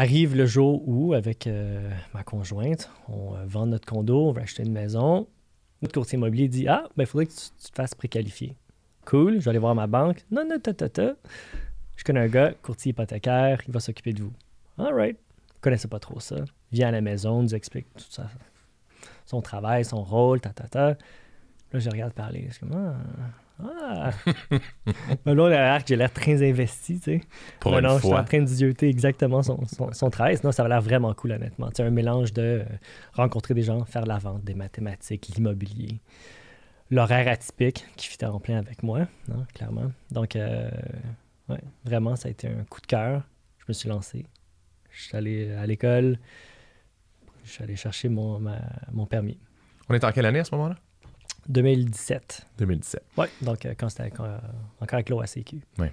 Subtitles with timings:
[0.00, 4.42] arrive le jour où, avec euh, ma conjointe, on euh, vend notre condo, on va
[4.42, 5.28] acheter une maison.
[5.82, 8.56] Notre courtier immobilier dit Ah, ben, il faudrait que tu, tu te fasses préqualifier.
[9.04, 10.24] Cool, je vais aller voir ma banque.
[10.30, 11.14] Non, non, ta, ta, ta.
[11.96, 14.32] Je connais un gars, courtier hypothécaire, il va s'occuper de vous.
[14.78, 15.18] All right.
[15.56, 16.36] Je connaissais pas trop ça.
[16.72, 18.30] Il vient à la maison, nous explique tout ça.
[19.26, 20.88] Son travail, son rôle, ta, ta, ta.
[20.88, 22.46] Là, je regarde parler.
[22.48, 22.96] Je suis comme Ah.
[23.64, 24.10] Ah.
[25.24, 27.20] Ben là, là, j'ai l'air très investi, tu sais.
[27.60, 30.36] Pour Non, une non, je suis en train d'idioter exactement son, son, son travail.
[30.36, 31.68] Sinon, ça va l'air vraiment cool, honnêtement.
[31.74, 32.64] C'est un mélange de euh,
[33.12, 36.00] rencontrer des gens, faire de la vente, des mathématiques, l'immobilier,
[36.90, 39.90] l'horaire atypique qui fit en plein avec moi, non, clairement.
[40.10, 40.70] Donc, euh,
[41.48, 43.22] ouais, vraiment, ça a été un coup de cœur.
[43.58, 44.26] Je me suis lancé.
[44.90, 46.18] Je suis allé à l'école.
[47.44, 48.60] Je suis allé chercher mon, ma-
[48.92, 49.38] mon permis.
[49.88, 50.76] On est en quelle année à ce moment-là?
[51.48, 52.46] 2017.
[52.58, 53.02] 2017.
[53.16, 54.38] Ouais, donc euh, quand c'était quand, euh,
[54.80, 55.60] encore avec l'OACQ.
[55.78, 55.84] Mm.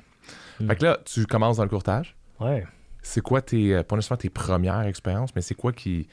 [0.68, 2.16] Fait que là, tu commences dans le courtage.
[2.40, 2.66] Ouais.
[3.02, 6.08] C'est quoi tes, euh, pas nécessairement tes premières expériences, mais c'est quoi qui.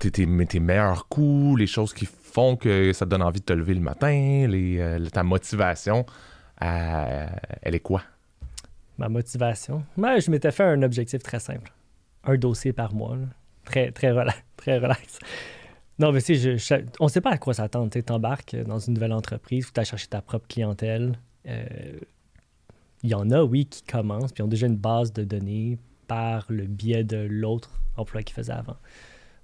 [0.00, 3.52] Tes, tes, meilleurs coups, les choses qui font que ça te donne envie de te
[3.52, 6.04] lever le matin, les, euh, ta motivation,
[6.60, 7.30] elle
[7.62, 8.02] est quoi?
[8.98, 9.84] Ma motivation?
[9.96, 11.72] Ben, je m'étais fait un objectif très simple.
[12.24, 13.14] Un dossier par mois.
[13.14, 13.26] là.
[13.64, 15.18] Très, très relax.
[15.98, 17.90] Non, mais tu sais, je- on ne sait pas à quoi s'attendre.
[17.90, 21.18] Tu embarques dans une nouvelle entreprise, faut aller chercher ta propre clientèle.
[21.46, 21.98] Euh,
[23.02, 26.46] Il y en a, oui, qui commencent, puis ont déjà une base de données par
[26.48, 28.76] le biais de l'autre emploi qu'ils faisaient avant.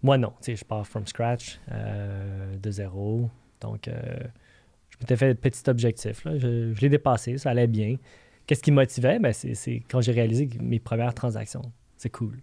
[0.02, 0.32] Moi, non.
[0.42, 3.30] Tu je pars from scratch, euh, de zéro.
[3.60, 3.92] Donc, euh,
[4.90, 6.22] je m'étais fait petit objectif.
[6.24, 7.96] Je, je l'ai dépassé, ça allait bien.
[8.46, 9.18] Qu'est-ce qui me motivait?
[9.20, 11.62] Ben, c'est, quand j'ai réalisé mes premières transactions.
[11.98, 12.40] C'est cool.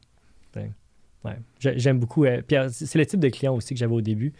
[1.25, 1.38] Ouais.
[1.59, 2.25] J'ai- J'aime beaucoup.
[2.25, 4.34] euh, c'est le type de client aussi que j'avais au début.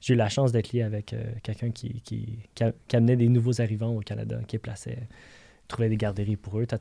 [0.00, 3.16] J'ai eu la chance d'être lié avec euh, quelqu'un qui, qui, qui, a- qui amenait
[3.16, 4.98] des nouveaux arrivants au Canada, qui plaçait,
[5.68, 6.78] trouvait des garderies pour eux, ta,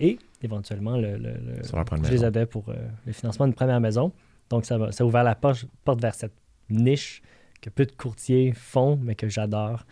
[0.00, 1.16] et éventuellement, le,
[2.06, 2.74] je les aidais pour euh,
[3.06, 4.12] le financement d'une première maison.
[4.50, 6.32] Donc, ça, ça a ouvert la porte, porte vers cette
[6.70, 7.22] niche
[7.60, 9.84] que peu de courtiers font, mais que j'adore,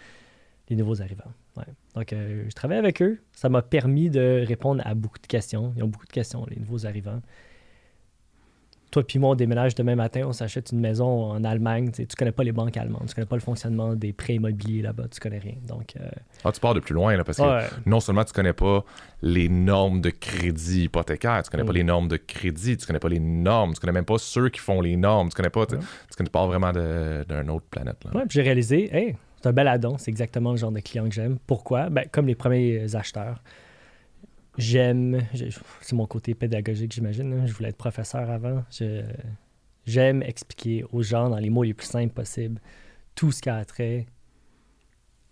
[0.68, 1.32] les nouveaux arrivants.
[1.56, 1.64] Ouais.
[1.96, 3.20] Donc, euh, je travaille avec eux.
[3.32, 5.74] Ça m'a permis de répondre à beaucoup de questions.
[5.76, 7.20] Ils ont beaucoup de questions, les nouveaux arrivants.
[8.92, 11.90] Toi puis moi, on déménage demain matin, on s'achète une maison en Allemagne.
[11.90, 15.04] Tu connais pas les banques allemandes, tu connais pas le fonctionnement des prêts immobiliers là-bas,
[15.10, 15.54] tu connais rien.
[15.66, 16.08] Donc, euh,
[16.44, 17.66] Ah, tu pars de plus loin, là, parce que ouais.
[17.86, 18.84] non seulement tu connais pas
[19.22, 21.76] les normes de crédit hypothécaire, tu connais pas Mm.
[21.76, 24.60] les normes de crédit, tu connais pas les normes, tu connais même pas ceux qui
[24.60, 25.80] font les normes, tu connais pas, tu, Ouais.
[26.10, 27.96] tu connais pas vraiment d'une autre planète.
[28.04, 28.10] Là.
[28.14, 31.08] Ouais, puis j'ai réalisé, hey, c'est un bel addon, c'est exactement le genre de client
[31.08, 31.38] que j'aime.
[31.46, 31.88] Pourquoi?
[31.88, 33.42] Ben, comme les premiers acheteurs,
[34.58, 37.32] j'aime, j'ai- c'est mon côté pédagogique, j'imagine.
[37.32, 37.46] hein.
[37.46, 38.64] Je voulais être professeur avant.
[39.84, 42.60] J'aime expliquer aux gens, dans les mots les plus simples possibles,
[43.14, 44.06] tout ce qui a trait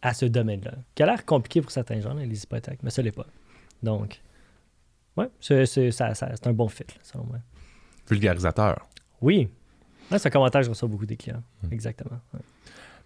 [0.02, 0.74] à ce domaine-là.
[0.94, 3.26] Qui a l'air compliqué pour certains gens, là, les hypothèques, mais ça l'est pas.
[3.82, 4.20] Donc,
[5.16, 6.00] ouais, c'est,
[6.46, 7.38] un bon fit, là, selon moi.
[8.08, 8.88] Vulgarisateur.
[9.20, 9.48] Oui.
[10.10, 11.42] C'est un commentaire que je reçois beaucoup des clients.
[11.62, 11.72] Mm.
[11.72, 12.18] Exactement.
[12.34, 12.40] ouais.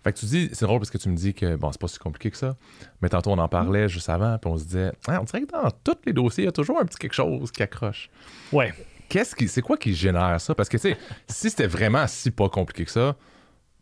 [0.05, 1.89] Fait que tu dis, c'est drôle parce que tu me dis que bon, c'est pas
[1.89, 2.57] si compliqué que ça,
[3.01, 5.51] mais tantôt on en parlait juste avant, puis on se disait, Ah, on dirait que
[5.51, 8.11] dans tous les dossiers, il y a toujours un petit quelque chose qui accroche.
[8.53, 8.73] Ouais.
[9.09, 10.55] Qu'est-ce qui, c'est quoi qui génère ça?
[10.55, 10.97] Parce que, tu sais,
[11.29, 13.17] si c'était vraiment si pas compliqué que ça,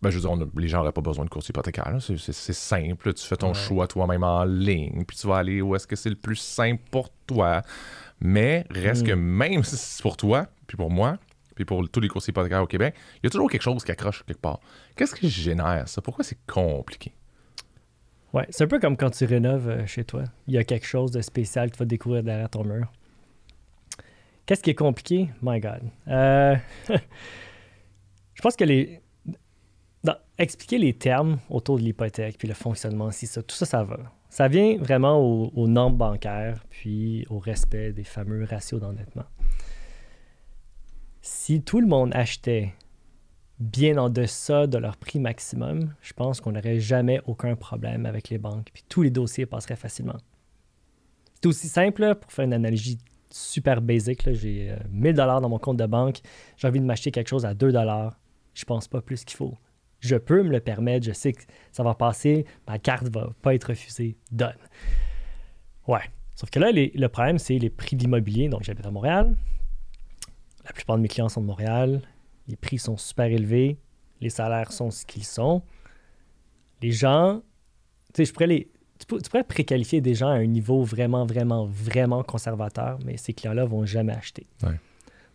[0.00, 1.97] ben, je veux dire, on a- les gens n'auraient pas besoin de courtier hypothécaire.
[2.00, 3.15] C'est, simple.
[3.15, 3.55] Tu fais ton Ouais.
[3.55, 6.82] choix toi-même en ligne, puis tu vas aller où est-ce que c'est le plus simple
[6.91, 7.62] pour toi.
[8.21, 9.06] Mais reste Mm.
[9.06, 11.19] que même si c'est pour toi, puis pour moi,
[11.54, 13.90] puis pour tous les courtiers hypothécaires au Québec, il y a toujours quelque chose qui
[13.92, 14.60] accroche quelque part.
[14.96, 16.00] Qu'est-ce qui génère ça?
[16.02, 17.12] Pourquoi c'est compliqué?
[18.32, 20.24] Ouais, c'est un peu comme quand tu rénoves euh, chez toi.
[20.46, 22.90] Il y a quelque chose de spécial que tu vas découvrir derrière ton mur.
[24.46, 25.28] Qu'est-ce qui est compliqué?
[25.42, 25.82] My God.
[26.08, 26.56] Euh,
[28.34, 29.00] je pense que les.
[30.02, 33.84] dans- expliquer les termes autour de l'hypothèque, puis le fonctionnement, si ça, tout ça, ça
[33.84, 33.98] va.
[34.30, 39.26] Ça vient vraiment aux normes bancaires, puis au respect des fameux ratios d'endettement.
[41.25, 42.75] Si tout le monde achetait
[43.60, 48.28] bien en deçà de leur prix maximum, je pense qu'on n'aurait jamais aucun problème avec
[48.28, 48.71] les banques.
[48.75, 50.16] Puis tous les dossiers passeraient facilement.
[51.34, 52.99] C'est aussi simple, pour faire une analogie
[53.31, 54.25] super basique.
[54.25, 56.19] là, J'ai euh, 1000 dollars dans mon compte de banque.
[56.56, 58.19] J'ai envie de m'acheter quelque chose à 2 dollars.
[58.55, 59.55] Je pense pas plus qu'il faut.
[60.00, 61.06] Je peux me le permettre.
[61.06, 62.46] Je sais que ça va passer.
[62.67, 64.17] Ma carte va pas être refusée.
[64.32, 64.58] Donne.
[65.87, 66.02] Ouais.
[66.35, 68.49] Sauf que là, le problème, c'est les prix de l'immobilier.
[68.49, 69.37] Donc, j'habite à Montréal.
[70.64, 72.03] La plupart de mes clients sont de Montréal.
[72.49, 73.79] Les prix sont super élevés.
[74.20, 75.62] Les salaires sont ce qu'ils sont.
[76.81, 77.41] Les gens,
[78.14, 78.70] tu sais, je pourrais les.
[78.99, 83.17] Tu, pour- tu pourrais préqualifier des gens à un niveau vraiment, vraiment, vraiment conservateur, mais
[83.17, 84.47] ces clients-là vont jamais acheter.
[84.62, 84.79] Ouais.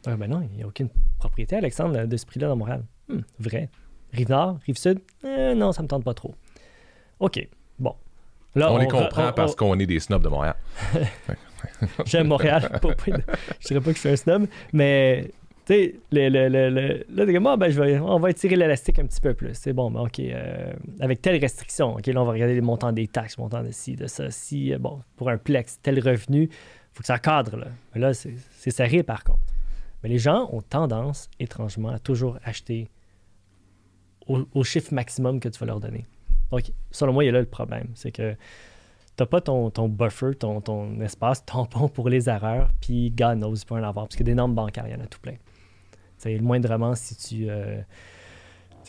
[0.06, 2.85] Donc, ben non, il n'y a aucune propriété, Alexandre, de ce prix-là dans Montréal.
[3.09, 3.69] Hmm, vrai.
[4.13, 6.33] Rive-Nord, Rive-Sud, Euh, non, ça me tente pas trop.
[7.19, 7.45] OK,
[7.77, 7.94] bon.
[8.56, 10.56] Là, on, les re- comprend on- parce on- qu'on est des snobs de Montréal.
[12.06, 12.69] j'aime Montréal.
[12.81, 12.95] Pas- pas-
[13.59, 15.31] je dirais pas que je suis un snob, mais
[15.65, 18.56] tu sais, le, le, le, le- là, t'es Ah, ben, je vais, on va étirer
[18.56, 19.51] l'élastique un petit peu plus.
[19.53, 20.71] C'est bon, ben, OK, euh,
[21.01, 23.95] avec telle restriction, OK, là, on va regarder les montants des taxes, montants de ci,
[23.95, 24.31] de ça.
[24.31, 26.50] Si, euh, bon, pour un plex, tel revenu,
[26.94, 27.68] faut que ça cadre, là.
[27.94, 29.41] Mais là, c'est c'est serré, par contre.
[30.03, 32.88] Mais les gens ont tendance, étrangement, à toujours acheter
[34.27, 36.06] au, au chiffre maximum que tu vas leur donner.
[36.51, 37.88] Donc, selon moi, il y a là le problème.
[37.94, 38.35] C'est que
[39.17, 43.55] t'as pas ton, ton buffer, ton, ton espace tampon pour les erreurs, puis God knows,
[43.55, 44.07] il peut en avoir.
[44.07, 45.35] Parce que des normes bancaires, il y en a tout plein.
[46.17, 47.49] C'est le moindrement si tu.
[47.49, 47.81] euh,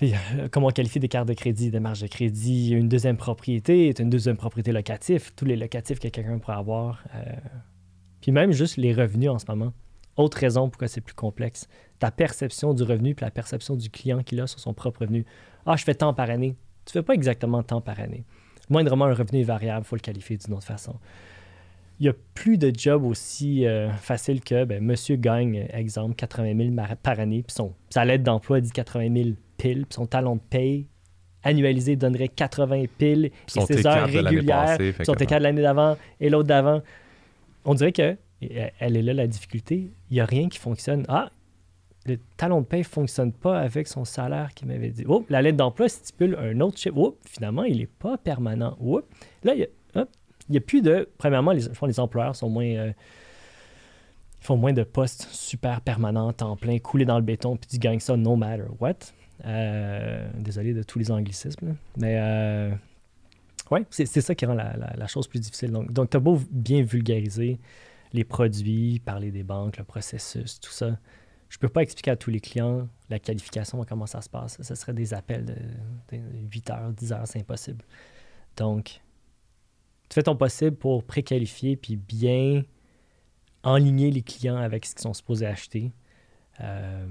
[0.52, 4.10] comment on qualifie des cartes de crédit, des marges de crédit, une deuxième propriété, une
[4.10, 7.02] deuxième propriété locative, tous les locatifs que quelqu'un pourrait avoir.
[7.14, 7.32] euh,
[8.20, 9.72] puis même juste les revenus en ce moment.
[10.16, 11.68] Autre raison pourquoi c'est plus complexe.
[11.98, 15.24] Ta perception du revenu puis la perception du client qu'il a sur son propre revenu.
[15.66, 16.56] Ah, je fais tant par année.
[16.84, 18.24] Tu fais pas exactement tant par année.
[18.70, 20.94] Moindrement, un revenu est variable, il faut le qualifier d'une autre façon.
[22.00, 26.56] Il n'y a plus de job aussi euh, facile que ben, monsieur gagne, exemple, 80
[26.56, 30.06] 000 mar- par année, puis son, sa lettre d'emploi dit 80 000 piles, puis son
[30.06, 30.86] talon de paye
[31.42, 35.62] annualisé donnerait 80 piles, et ses T4 heures régulières, passée, son que- T4 de l'année
[35.62, 36.82] d'avant et l'autre d'avant.
[37.64, 41.04] On dirait que, elle est là la difficulté, il n'y a rien qui fonctionne.
[41.08, 41.30] Ah,
[42.08, 45.04] le talon de paye ne fonctionne pas avec son salaire qui m'avait dit.
[45.06, 46.96] Oh, la lettre d'emploi stipule un autre chiffre.
[46.96, 48.76] Oh, finalement, il n'est pas permanent.
[48.80, 49.00] Oh,
[49.44, 49.68] là, il
[50.50, 51.08] y a, plus de.
[51.18, 52.64] Premièrement, les, les employeurs sont moins.
[52.64, 52.92] euh,
[54.40, 57.78] ils font moins de postes super permanents, temps plein, coulés dans le béton, puis tu
[57.78, 58.94] gagnes ça no matter what.
[59.44, 62.70] Euh, désolé de tous les anglicismes, mais euh,
[63.72, 65.72] ouais, c'est ça qui rend la chose plus difficile.
[65.72, 67.58] Donc, donc tu as beau bien vulgariser
[68.12, 70.98] les produits, parler des banques, le processus, tout ça.
[71.48, 74.60] Je peux pas expliquer à tous les clients la qualification, comment ça se passe.
[74.62, 75.54] Ce serait des appels de,
[76.16, 76.22] de
[76.52, 77.84] 8 heures, 10 heures, c'est impossible.
[78.56, 79.00] Donc,
[80.08, 82.62] tu fais ton possible pour préqualifier puis bien
[83.62, 85.92] enligner les clients avec ce qu'ils sont supposés acheter.
[86.60, 87.06] Euh,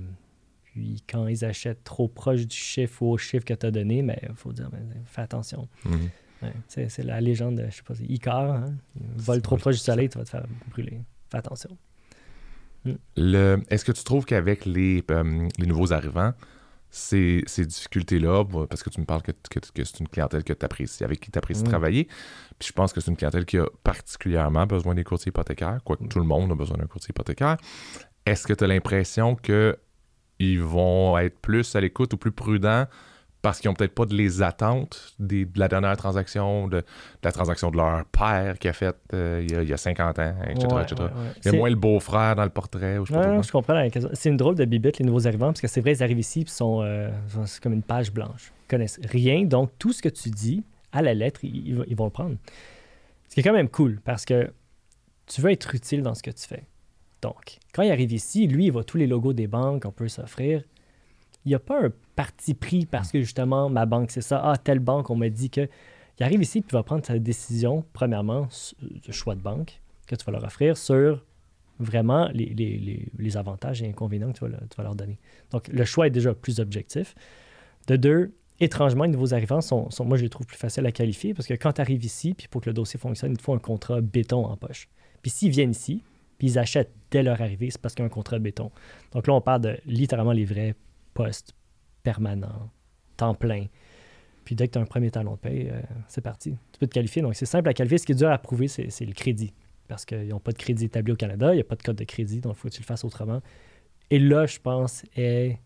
[0.63, 4.01] puis quand ils achètent trop proche du chiffre ou au chiffre que tu as donné,
[4.01, 5.67] mais il faut dire, ben, fais attention.
[5.85, 6.09] Mhm.
[6.43, 8.51] Ouais, c'est la légende, de, je sais pas, c'est Icar.
[8.51, 8.75] Hein?
[9.15, 11.01] Vole trop proche du soleil, tu vas te faire brûler.
[11.31, 11.75] Fais attention.
[13.15, 16.33] Le- Est-ce que tu trouves qu'avec les, euh, les nouveaux arrivants,
[16.89, 20.53] ces, ces difficultés-là, parce que tu me parles que, que- que c'est une clientèle que
[21.03, 21.67] avec qui tu apprécies Mm.
[21.67, 22.05] travailler,
[22.57, 26.05] puis je pense que c'est une clientèle qui a particulièrement besoin des courtiers hypothécaires, quoique
[26.05, 26.09] Mm.
[26.09, 27.57] tout le monde a besoin d'un courtier hypothécaire.
[28.25, 32.85] Est-ce que tu as l'impression qu'ils vont être plus à l'écoute ou plus prudents
[33.49, 36.83] parce qu'ils n'ont peut-être pas de les attentes des- de la dernière transaction, de, de
[37.23, 39.77] la transaction de leur père qui a fait euh, il, y a, il y a
[39.77, 40.67] 50 ans, etc.
[40.73, 40.95] Ouais, etc.
[40.99, 41.11] ouais, ouais.
[41.37, 42.97] Il y a C'est- moins le beau-frère dans le portrait.
[42.97, 43.41] Ou je non, quoi.
[43.41, 43.87] je comprends.
[44.13, 46.43] C'est une drôle de bibite, les nouveaux arrivants, parce que c'est vrai, ils arrivent ici,
[46.43, 47.09] puis sont, euh,
[47.45, 48.51] c'est comme une page blanche.
[48.65, 51.85] Ils connaissent rien, donc tout ce que tu dis, à la lettre, ils, ils vont-
[51.87, 52.35] ils vont le prendre.
[53.29, 54.51] Ce qui est quand même cool, parce que
[55.25, 56.63] tu veux être utile dans ce que tu fais.
[57.21, 60.07] Donc, quand il arrive ici, lui, il voit tous les logos des banques qu'on peut
[60.07, 60.61] s'offrir.
[61.47, 64.41] Il n'y a pas un parti pris parce que justement, ma banque, c'est ça.
[64.43, 65.69] Ah, telle banque, on m'a dit que.
[66.19, 68.49] Il arrive ici, puis il va prendre sa décision, premièrement,
[68.81, 71.23] le choix de banque que tu vas leur offrir sur
[71.79, 75.19] vraiment les, les- les- avantages et inconvénients que tu vas, le- tu vas leur donner.
[75.51, 77.15] Donc, le choix est déjà plus objectif.
[77.87, 80.91] De deux, étrangement, les nouveaux arrivants sont, sont- moi, je les trouve plus faciles à
[80.91, 83.43] qualifier parce que quand tu arrives ici, puis pour que le dossier fonctionne, il te
[83.43, 84.89] faut un contrat béton en poche.
[85.21, 86.03] Puis s'ils viennent ici,
[86.39, 88.69] puis ils achètent dès leur arrivée, c'est parce qu'il y a un contrat béton.
[89.13, 90.75] Donc là, on parle de littéralement les vrais
[91.17, 91.55] postes
[92.03, 92.69] permanents,
[93.17, 93.65] temps plein.
[94.45, 96.55] Puis dès que tu as un premier talon de paye, euh, c'est parti.
[96.71, 97.23] Tu peux te qualifier.
[97.23, 97.97] Donc c'est simple à qualifier.
[97.97, 99.51] Ce qui est dur à prouver, c'est le crédit.
[99.87, 101.95] Parce qu'ils n'ont pas de crédit établi au Canada, il n'y a pas de code
[101.95, 103.41] de crédit, donc il faut que tu le fasses autrement.
[104.09, 105.59] Et là, je pense, est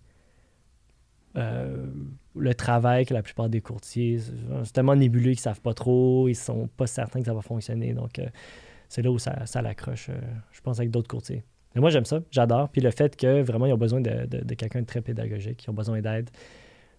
[1.35, 1.87] euh,
[2.35, 4.19] le travail que la plupart des courtiers,
[4.63, 7.41] c'est tellement nébuleux qu'ils ne savent pas trop, ils sont pas certains que ça va
[7.41, 7.93] fonctionner.
[7.93, 8.27] Donc, euh,
[8.89, 10.09] c'est là où ça, ça l'accroche,
[10.51, 11.43] je pense, avec d'autres courtiers.
[11.73, 12.69] Mais moi, j'aime ça, j'adore.
[12.69, 15.73] Puis le fait que vraiment, ils ont besoin de, quelqu'un de très pédagogique, ils ont
[15.73, 16.29] besoin d'aide.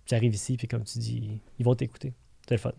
[0.06, 2.12] Tu arrives ici, puis comme tu dis, ils vont t'écouter.
[2.48, 2.72] C'est le fun.